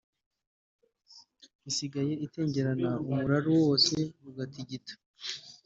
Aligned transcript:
Isigaye 1.69 2.13
itengerana 2.25 2.89
umuraru 3.09 3.49
wose 3.63 3.95
ugatigita 4.29 4.93